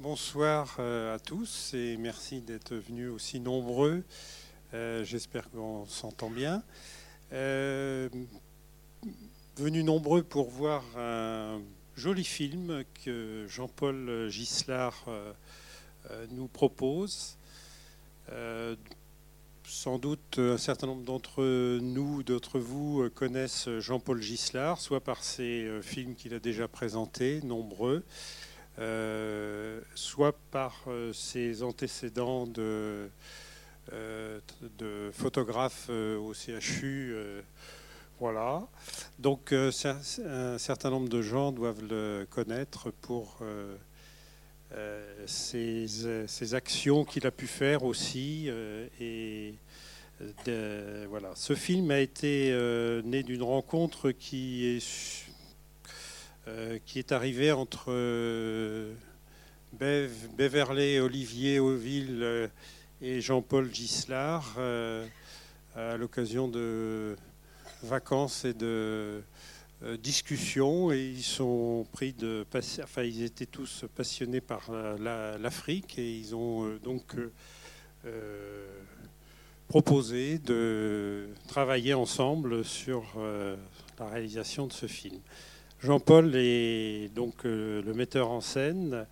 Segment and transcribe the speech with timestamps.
[0.00, 4.04] Bonsoir euh, à tous et merci d'être venus aussi nombreux.
[4.72, 6.62] Euh, j'espère qu'on s'entend bien.
[7.32, 8.08] Euh,
[9.56, 11.60] venus nombreux pour voir un
[11.96, 15.04] joli film que Jean-Paul Gislard
[16.30, 17.36] nous propose.
[19.64, 21.42] sans doute un certain nombre d'entre
[21.80, 28.04] nous, d'entre vous, connaissent Jean-Paul Gislard, soit par ses films qu'il a déjà présentés, nombreux,
[30.18, 33.08] soit par euh, ses antécédents de,
[33.92, 34.40] euh,
[35.12, 37.14] photographe au CHU.
[38.18, 38.66] voilà.
[39.20, 43.38] Donc un certain nombre de gens doivent le connaître pour
[45.26, 48.50] ces, actions qu'il a pu faire aussi.
[49.00, 49.54] et
[51.08, 51.30] voilà.
[51.36, 52.50] Ce film a été
[53.04, 55.28] né d'une rencontre qui est
[56.48, 58.94] euh, qui est arrivé entre euh,
[59.78, 62.48] Beverley, Olivier Auville euh,
[63.00, 64.58] et Jean-Paul Gislard
[65.76, 67.14] à l'occasion de
[67.84, 69.22] vacances et de
[70.02, 72.44] discussions et ils sont pris de
[72.82, 74.68] enfin ils étaient tous passionnés par
[74.98, 77.14] l'Afrique et ils ont donc
[79.68, 83.04] proposé de travailler ensemble sur
[84.00, 85.20] la réalisation de ce film.
[85.80, 89.06] Jean-Paul est donc euh, le metteur en scène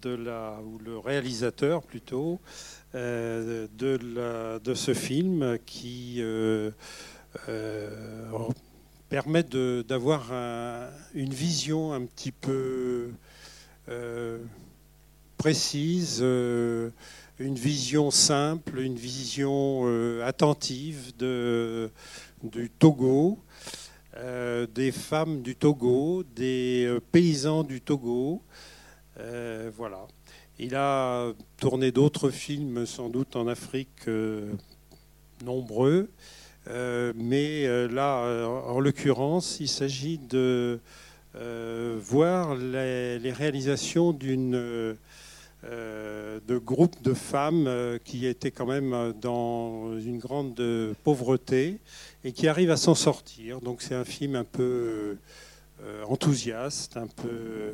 [0.00, 2.40] de la, ou le réalisateur plutôt
[2.94, 6.70] euh, de, de, ce film qui euh,
[9.08, 10.32] permet d'avoir
[11.14, 13.10] une vision un petit peu
[15.36, 16.92] précise, une
[17.38, 19.86] vision simple, une vision
[20.22, 21.90] attentive de,
[22.42, 23.38] du Togo
[24.18, 28.40] euh, des femmes du Togo, des euh, paysans du Togo.
[30.60, 30.64] Euh.
[30.64, 34.08] Il a tourné d'autres films, sans doute en Afrique,
[35.44, 36.08] nombreux.
[37.14, 40.80] mais là, en l'occurrence, il s'agit de
[41.34, 44.52] voir les, réalisations d'une
[45.62, 46.60] de
[47.02, 51.78] de femmes qui étaient quand même dans une grande pauvreté
[52.24, 53.60] et qui arrive à s'en sortir.
[53.60, 55.16] Donc c'est un film un peu
[55.82, 57.72] euh, enthousiaste, un peu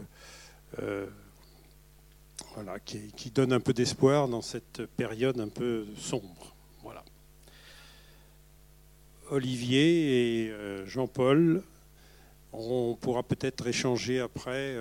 [0.83, 1.07] euh,
[2.55, 6.55] voilà, qui, donne un peu d'espoir dans cette période un peu sombre.
[6.83, 7.05] Voilà.
[9.31, 11.63] Olivier et euh, Jean-Paul,
[12.53, 14.77] on pourra peut-être échanger après.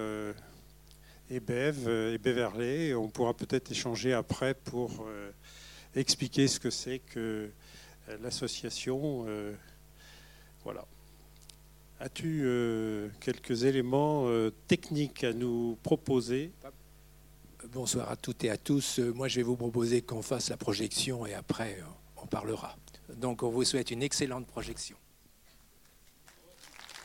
[1.30, 5.06] et Bev et Beverley, on pourra peut-être échanger après pour
[5.96, 7.50] expliquer ce que c'est que
[8.22, 9.26] l'association.
[9.28, 9.54] Euh,
[10.64, 10.86] voilà.
[12.00, 16.52] As-tu euh, quelques éléments euh, techniques à nous proposer?
[17.70, 19.00] Bonsoir à toutes et à tous.
[19.00, 21.78] Moi, je vais vous proposer qu'on fasse la projection et après,
[22.22, 22.76] on parlera.
[23.16, 24.98] Donc, on vous souhaite une excellente projection.